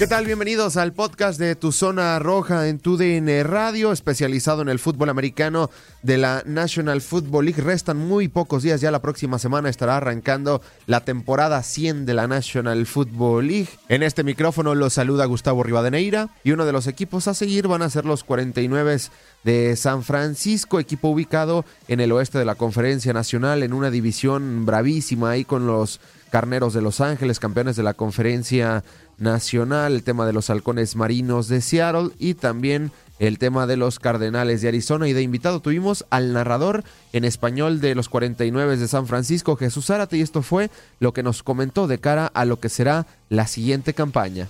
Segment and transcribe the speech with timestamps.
[0.00, 0.24] ¿Qué tal?
[0.24, 5.10] Bienvenidos al podcast de Tu Zona Roja en tu DN Radio, especializado en el fútbol
[5.10, 5.68] americano
[6.02, 7.62] de la National Football League.
[7.62, 12.26] Restan muy pocos días, ya la próxima semana estará arrancando la temporada 100 de la
[12.26, 13.68] National Football League.
[13.90, 17.82] En este micrófono los saluda Gustavo Rivadeneira y uno de los equipos a seguir van
[17.82, 18.96] a ser los 49
[19.44, 24.64] de San Francisco, equipo ubicado en el oeste de la Conferencia Nacional, en una división
[24.64, 28.84] bravísima ahí con los Carneros de Los Ángeles, campeones de la Conferencia
[29.18, 33.98] Nacional, el tema de los halcones marinos de Seattle y también el tema de los
[33.98, 35.06] Cardenales de Arizona.
[35.08, 36.82] Y de invitado tuvimos al narrador
[37.12, 41.22] en español de los 49 de San Francisco, Jesús Zárate, y esto fue lo que
[41.22, 44.48] nos comentó de cara a lo que será la siguiente campaña.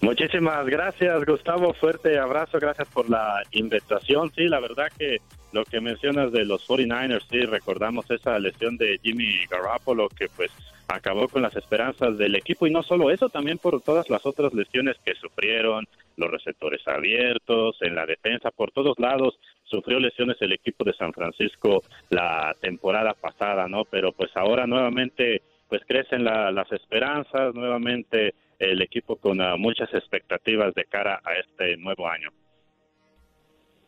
[0.00, 1.74] Muchísimas gracias, Gustavo.
[1.74, 4.30] Fuerte abrazo, gracias por la invitación.
[4.34, 5.18] Sí, la verdad que
[5.54, 10.50] lo que mencionas de los 49ers, sí, recordamos esa lesión de Jimmy Garoppolo que pues
[10.88, 14.52] acabó con las esperanzas del equipo y no solo eso, también por todas las otras
[14.52, 20.52] lesiones que sufrieron, los receptores abiertos, en la defensa, por todos lados sufrió lesiones el
[20.52, 23.84] equipo de San Francisco la temporada pasada, ¿no?
[23.84, 30.74] Pero pues ahora nuevamente pues crecen las esperanzas, nuevamente el equipo con uh, muchas expectativas
[30.74, 32.30] de cara a este nuevo año.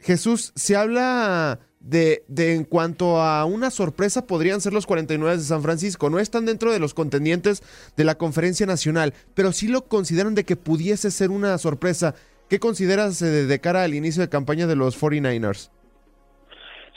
[0.01, 5.43] Jesús, se habla de, de, en cuanto a una sorpresa podrían ser los 49 de
[5.43, 6.11] San Francisco.
[6.11, 7.63] No están dentro de los contendientes
[7.97, 12.15] de la conferencia nacional, pero sí lo consideran de que pudiese ser una sorpresa.
[12.49, 15.71] ¿Qué consideras de, de cara al inicio de campaña de los 49ers?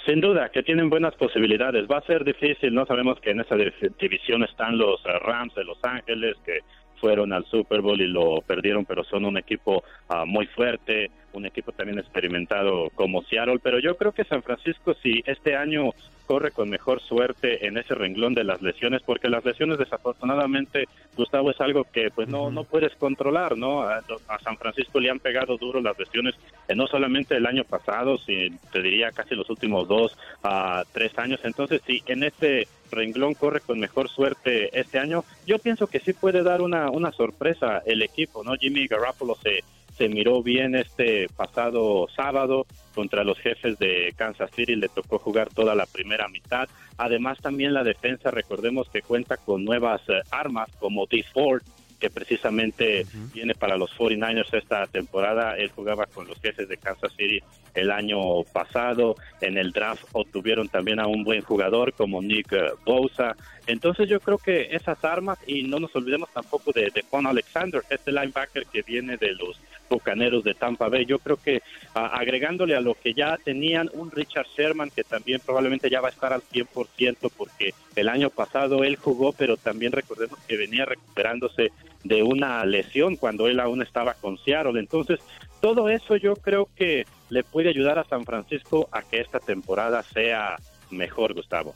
[0.06, 1.86] Sin duda, que tienen buenas posibilidades.
[1.92, 3.56] Va a ser difícil, no sabemos que en esa
[4.00, 6.60] división están los Rams de Los Ángeles, que
[7.00, 11.46] fueron al Super Bowl y lo perdieron, pero son un equipo uh, muy fuerte, un
[11.46, 15.92] equipo también experimentado como Seattle, pero yo creo que San Francisco si este año
[16.30, 20.88] corre con mejor suerte en ese renglón de las lesiones, porque las lesiones desafortunadamente,
[21.18, 23.82] Gustavo, es algo que pues no, no puedes controlar, ¿no?
[23.82, 26.36] A, a San Francisco le han pegado duro las lesiones,
[26.68, 31.18] eh, no solamente el año pasado, sino te diría casi los últimos dos a tres
[31.18, 36.00] años, entonces si en este renglón corre con mejor suerte este año, yo pienso que
[36.00, 38.54] sí puede dar una, una sorpresa el equipo, ¿no?
[38.56, 39.64] Jimmy Garoppolo se
[40.00, 42.66] se miró bien este pasado sábado
[42.96, 46.70] contra los jefes de Kansas City, le tocó jugar toda la primera mitad.
[46.98, 51.64] Además también la defensa, recordemos que cuenta con nuevas eh, armas como D Ford,
[52.00, 55.58] que precisamente viene para los 49ers esta temporada.
[55.58, 57.44] Él jugaba con los jefes de Kansas City
[57.74, 59.18] el año pasado.
[59.42, 63.36] En el draft obtuvieron también a un buen jugador como Nick eh, Bosa.
[63.68, 67.82] Entonces yo creo que esas armas, y no nos olvidemos tampoco de, de Juan Alexander,
[67.90, 69.60] este linebacker que viene de los
[69.90, 71.06] Bucaneros de Tampa Bay.
[71.06, 71.62] Yo creo que
[71.94, 76.12] agregándole a lo que ya tenían un Richard Sherman que también probablemente ya va a
[76.12, 81.72] estar al 100% porque el año pasado él jugó, pero también recordemos que venía recuperándose
[82.04, 84.80] de una lesión cuando él aún estaba con Seattle.
[84.80, 85.20] Entonces,
[85.60, 90.04] todo eso yo creo que le puede ayudar a San Francisco a que esta temporada
[90.04, 90.56] sea
[90.90, 91.76] mejor, Gustavo.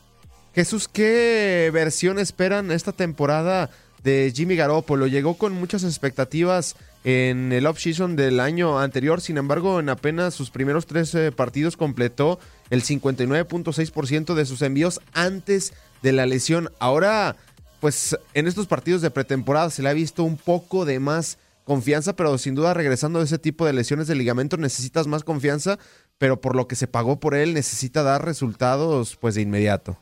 [0.54, 3.70] Jesús, ¿qué versión esperan esta temporada
[4.02, 5.06] de Jimmy Garoppolo?
[5.06, 10.50] Llegó con muchas expectativas en el off-season del año anterior, sin embargo, en apenas sus
[10.50, 12.40] primeros tres eh, partidos completó
[12.70, 16.70] el 59.6% de sus envíos antes de la lesión.
[16.78, 17.36] Ahora,
[17.80, 22.16] pues en estos partidos de pretemporada se le ha visto un poco de más confianza,
[22.16, 25.78] pero sin duda regresando de ese tipo de lesiones de ligamento necesitas más confianza,
[26.16, 29.98] pero por lo que se pagó por él necesita dar resultados pues de inmediato.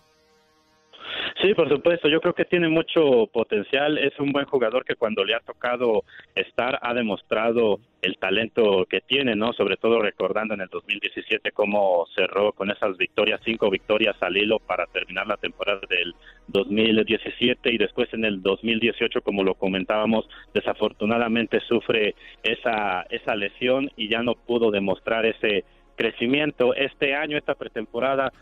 [1.43, 2.09] Sí, por supuesto.
[2.09, 3.99] Yo creo que tiene mucho potencial.
[3.99, 6.05] Es un buen jugador que cuando le ha tocado
[6.37, 9.53] estar ha demostrado el talento que tiene, ¿no?
[9.53, 14.61] Sobre todo recordando en el 2017 cómo cerró con esas victorias, cinco victorias al hilo
[14.61, 16.15] para terminar la temporada del
[16.47, 22.15] 2017 y después en el 2018, como lo comentábamos, desafortunadamente sufre
[22.45, 25.65] esa esa lesión y ya no pudo demostrar ese
[25.97, 26.75] crecimiento.
[26.75, 28.33] Este año, esta pretemporada,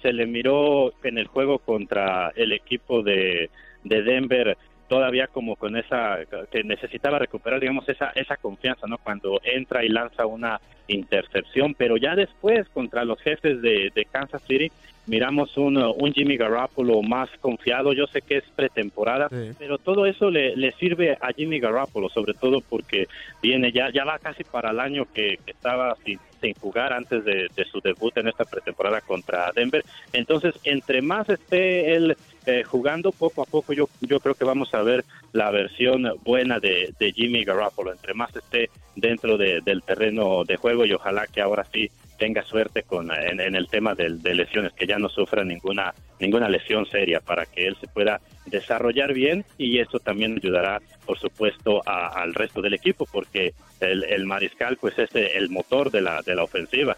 [0.00, 3.50] se, le miró en el juego contra el equipo de,
[3.84, 4.56] de Denver
[4.88, 6.18] todavía como con esa
[6.50, 11.96] que necesitaba recuperar digamos esa esa confianza no cuando entra y lanza una intercepción pero
[11.96, 14.70] ya después contra los jefes de, de Kansas City
[15.06, 17.92] miramos un, un Jimmy Garoppolo más confiado.
[17.92, 19.28] Yo sé que es pretemporada
[19.58, 23.06] pero todo eso le, le, sirve a Jimmy Garoppolo sobre todo porque
[23.42, 27.24] viene ya ya va casi para el año que, que estaba sin sin jugar antes
[27.24, 29.82] de, su debut en esta pretemporada contra Denver.
[30.12, 32.16] Entonces, entre más esté él
[32.46, 36.60] eh, jugando, poco a poco yo, yo creo que vamos a ver la versión buena
[36.60, 37.92] de, Jimmy Garoppolo.
[37.92, 42.82] Entre más esté dentro del terreno de juego y ojalá que ahora sí tenga suerte
[42.82, 47.20] con en, el tema de, de, lesiones, que ya no sufra ninguna ninguna lesión seria
[47.20, 52.62] para que él se pueda desarrollar bien y esto también ayudará, por supuesto, al resto
[52.62, 56.96] del equipo, porque el, mariscal pues es el motor de la, de la ofensiva.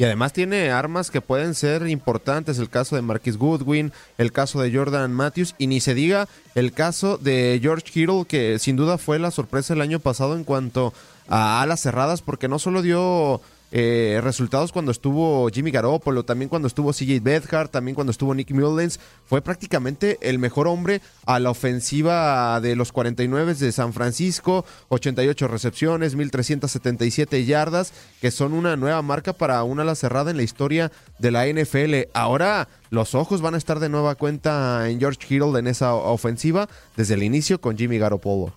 [0.00, 4.58] Y además tiene armas que pueden ser importantes, el caso de Marquis Goodwin, el caso
[4.58, 8.96] de Jordan Matthews y ni se diga el caso de George Kittle, que sin duda
[8.96, 10.94] fue la sorpresa el año pasado en cuanto
[11.28, 13.42] a alas cerradas, porque no solo dio
[13.72, 18.50] eh, resultados cuando estuvo Jimmy Garoppolo, también cuando estuvo CJ Bedhart, también cuando estuvo Nick
[18.50, 18.98] Mullens.
[19.24, 24.64] Fue prácticamente el mejor hombre a la ofensiva de los 49 de San Francisco.
[24.88, 30.42] 88 recepciones, 1377 yardas, que son una nueva marca para una ala cerrada en la
[30.42, 32.10] historia de la NFL.
[32.12, 36.68] Ahora los ojos van a estar de nueva cuenta en George Kittle en esa ofensiva
[36.96, 38.52] desde el inicio con Jimmy Garoppolo.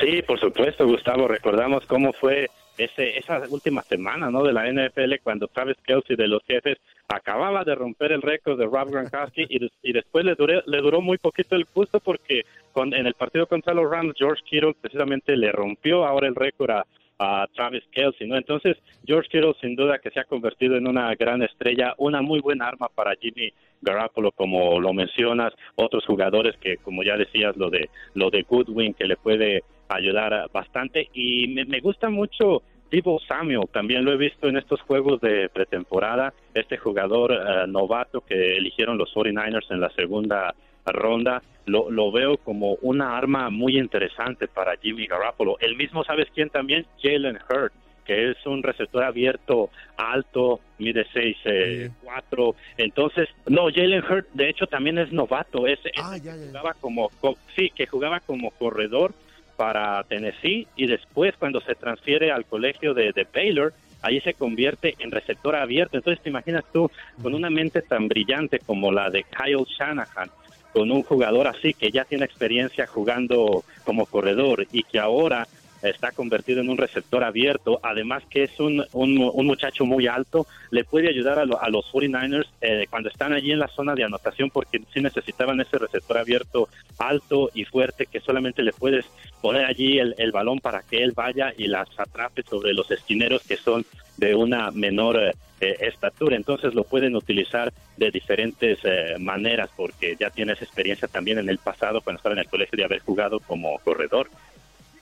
[0.00, 1.28] Sí, por supuesto, Gustavo.
[1.28, 2.48] Recordamos cómo fue
[2.84, 4.42] ese, esa última semana ¿no?
[4.42, 6.78] de la NFL cuando Travis Kelsey de los jefes
[7.08, 11.00] acababa de romper el récord de Rob Gronkowski y, y después le, duré, le duró
[11.00, 15.36] muy poquito el gusto porque con, en el partido contra los Rams George Kittle precisamente
[15.36, 16.86] le rompió ahora el récord a,
[17.18, 18.36] a Travis Kelsey, ¿no?
[18.36, 22.40] Entonces, George Kittle sin duda que se ha convertido en una gran estrella, una muy
[22.40, 27.68] buena arma para Jimmy Garoppolo, como lo mencionas, otros jugadores que, como ya decías, lo
[27.68, 33.68] de lo de Goodwin que le puede ayudar bastante y me, gusta mucho Divo Samuel,
[33.72, 38.98] también lo he visto en estos juegos de pretemporada, este jugador eh, novato que eligieron
[38.98, 40.54] los 49ers en la segunda
[40.86, 45.56] ronda, lo, lo, veo como una arma muy interesante para Jimmy Garoppolo.
[45.60, 46.84] El mismo, ¿sabes quién también?
[47.00, 47.72] Jalen Hurt,
[48.04, 52.54] que es un receptor abierto alto, mide 6, 4.
[52.78, 55.66] Entonces, no, Jalen Hurt, de hecho, también es novato.
[55.68, 57.10] Es, ah, jugaba como,
[57.56, 59.14] sí, que jugaba como corredor
[59.60, 64.94] para Tennessee y después cuando se transfiere al colegio de, de Baylor, ahí se convierte
[65.00, 65.98] en receptor abierto.
[65.98, 66.90] Entonces te imaginas tú
[67.22, 70.30] con una mente tan brillante como la de Kyle Shanahan,
[70.72, 75.46] con un jugador así que ya tiene experiencia jugando como corredor y que ahora
[75.82, 80.84] está convertido en un receptor abierto, además que es un, un, muchacho muy alto, le
[80.84, 84.50] puede ayudar a, a los 49ers eh, cuando están allí en la zona de anotación
[84.50, 86.68] porque sí necesitaban ese receptor abierto
[86.98, 89.06] alto y fuerte que solamente le puedes
[89.40, 93.42] poner allí el, el balón para que él vaya y las atrape sobre los esquineros
[93.42, 93.84] que son
[94.16, 96.36] de una menor eh, eh, estatura.
[96.36, 98.78] Entonces lo pueden utilizar de diferentes
[99.18, 102.84] maneras porque ya tienes experiencia también en el pasado cuando estaba en el colegio de
[102.84, 104.28] haber jugado como corredor.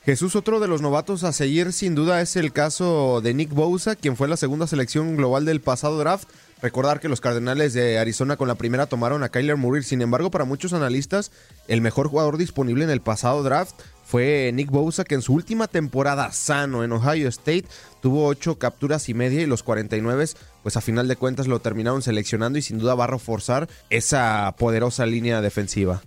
[0.09, 3.95] Jesús, otro de los novatos a seguir sin duda es el caso de Nick Bosa,
[3.95, 6.31] quien fue la segunda selección global del pasado draft.
[6.63, 10.31] Recordar que los Cardenales de Arizona con la primera tomaron a Kyler Murray, sin embargo
[10.31, 11.31] para muchos analistas
[11.67, 15.69] el mejor jugador disponible en el pasado draft fue Nick Bosa, que en su última
[15.69, 17.67] temporada sano en Ohio State
[18.01, 20.25] tuvo ocho capturas y media y los 49,
[20.63, 24.55] pues a final de cuentas lo terminaron seleccionando y sin duda va a reforzar esa
[24.59, 26.01] poderosa línea defensiva.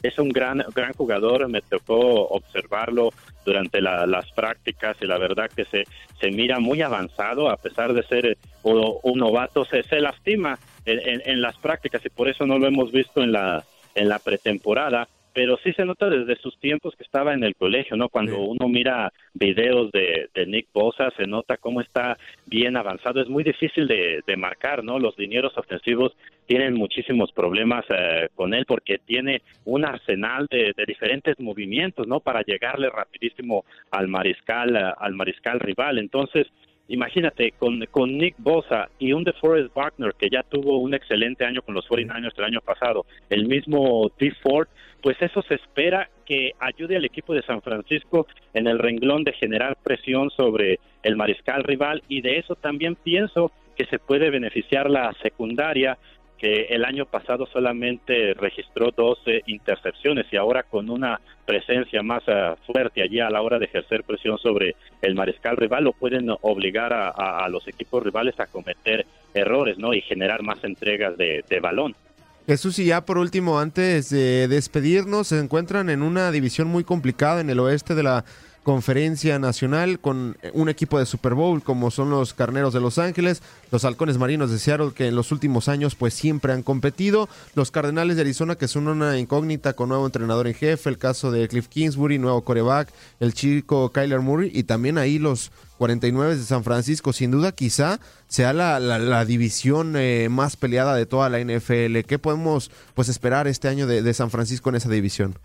[0.00, 3.10] Es un gran, gran jugador, me tocó observarlo
[3.48, 5.84] durante las prácticas y la verdad que se,
[6.20, 11.22] se mira muy avanzado a pesar de ser eh, un novato, se, se lastima en,
[11.24, 13.64] en, las prácticas y por eso no lo hemos visto en la,
[13.94, 17.96] en la pretemporada pero sí se nota desde sus tiempos que estaba en el colegio,
[17.96, 18.08] ¿no?
[18.08, 23.20] Cuando uno mira videos de, Nick Bosa, se nota cómo está bien avanzado.
[23.20, 24.98] Es muy difícil de, marcar, ¿no?
[24.98, 26.16] Los dineros ofensivos
[26.46, 32.18] tienen muchísimos problemas eh, con él porque tiene un arsenal de, diferentes movimientos, ¿no?
[32.18, 35.98] Para llegarle rapidísimo al mariscal, eh, al mariscal rival.
[35.98, 36.48] Entonces,
[36.88, 41.62] imagínate, con, con Nick Bosa y un DeForest Wagner que ya tuvo un excelente año
[41.62, 44.32] con los 49ers el año pasado, el mismo D.
[44.42, 44.68] Ford,
[45.02, 49.32] pues eso se espera que ayude al equipo de San Francisco en el renglón de
[49.32, 54.90] generar presión sobre el mariscal rival y de eso también pienso que se puede beneficiar
[54.90, 55.96] la secundaria
[56.38, 62.54] que el año pasado solamente registró 12 intercepciones y ahora con una presencia más eh,
[62.66, 66.92] fuerte allí a la hora de ejercer presión sobre el mariscal rival lo pueden obligar
[66.92, 71.94] a, los equipos rivales a cometer errores no y generar más entregas de, de balón.
[72.46, 77.42] Jesús, y ya por último, antes de despedirnos, se encuentran en una división muy complicada
[77.42, 78.24] en el oeste de la
[78.68, 83.40] conferencia nacional con un equipo de Super Bowl como son los Carneros de Los Ángeles,
[83.70, 87.70] los Halcones Marinos de Seattle que en los últimos años pues siempre han competido, los
[87.70, 91.48] Cardenales de Arizona que son una incógnita con nuevo entrenador en jefe, el caso de
[91.48, 96.62] Cliff Kingsbury, nuevo coreback, el chico Kyler Murray y también ahí los 49 de San
[96.62, 102.00] Francisco, sin duda quizá sea la, división eh, más peleada de toda la NFL.
[102.06, 105.38] ¿Qué podemos pues esperar este año de San Francisco en esa división?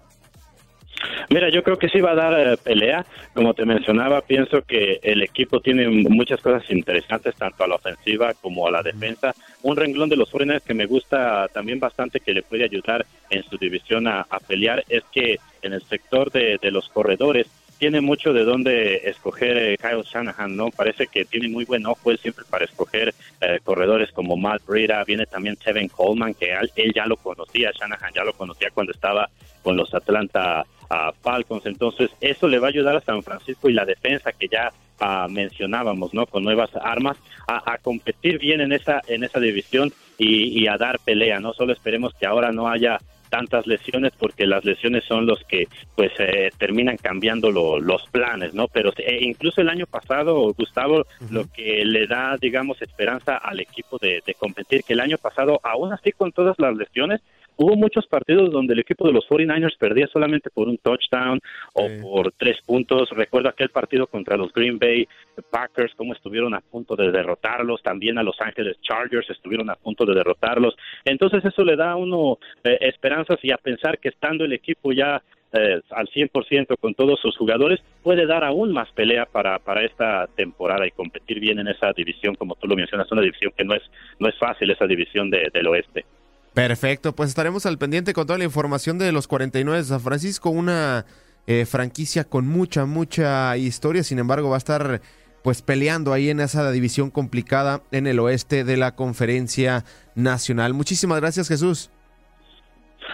[1.29, 3.05] Mira, yo creo que sí va a dar eh, pelea.
[3.33, 8.33] Como te mencionaba, pienso que el equipo tiene muchas cosas interesantes, tanto a la ofensiva
[8.41, 9.33] como a la defensa.
[9.61, 13.43] Un renglón de los foreigners que me gusta también bastante, que le puede ayudar en
[13.43, 18.43] su división a, pelear, es que en el sector de, los corredores tiene mucho de
[18.43, 20.69] dónde escoger eh, Kyle Shanahan, ¿no?
[20.69, 25.03] Parece que tiene muy buen ojo él siempre para escoger eh, corredores como Matt Breida,
[25.03, 29.29] viene también Kevin Coleman, que él, ya lo conocía, Shanahan ya lo conocía cuando estaba
[29.63, 31.65] con los Atlanta a Falcons.
[31.65, 35.27] Entonces, eso le va a ayudar a San Francisco y la defensa que ya ah,
[35.29, 36.27] mencionábamos, ¿no?
[36.27, 41.39] Con nuevas armas, a, competir bien en esa, en esa división y, a dar pelea,
[41.39, 41.53] ¿no?
[41.53, 46.11] Solo esperemos que ahora no haya tantas lesiones porque las lesiones son los que pues
[46.19, 48.67] eh, terminan cambiando los planes, ¿no?
[48.67, 53.97] Pero eh, incluso el año pasado, Gustavo, lo que le da, digamos, esperanza al equipo
[53.97, 57.21] de, de competir, que el año pasado, aún así con todas las lesiones,
[57.57, 61.39] hubo muchos partidos donde el equipo de los 49ers perdía solamente por un touchdown
[61.73, 63.09] o por tres puntos.
[63.11, 65.07] Recuerdo aquel partido contra los Green Bay
[65.49, 67.81] Packers, cómo estuvieron a punto de derrotarlos.
[67.81, 70.75] También a Los Ángeles Chargers estuvieron a punto de derrotarlos.
[71.05, 74.91] Entonces eso le da a uno eh, esperanzas y a pensar que estando el equipo
[74.91, 75.21] ya
[75.55, 80.27] eh, al 100% con todos sus jugadores, puede dar aún más pelea para, para esta
[80.35, 83.75] temporada y competir bien en esa división, como tú lo mencionas, una división que no
[83.75, 83.83] es,
[84.17, 86.05] no es fácil, esa división del oeste.
[86.53, 90.51] Perfecto, pues estaremos al pendiente con toda la información de los 49 de San Francisco,
[90.51, 91.05] una
[91.47, 95.01] eh, franquicia con mucha, mucha historia, sin embargo va a estar
[95.43, 99.83] pues peleando ahí en esa división complicada en el oeste de la conferencia
[100.15, 100.73] nacional.
[100.73, 101.91] Muchísimas gracias Jesús.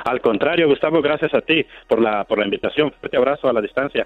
[0.05, 2.91] Al contrario, Gustavo, gracias a ti por la, por la invitación.
[2.99, 4.05] Fuerte abrazo a la distancia.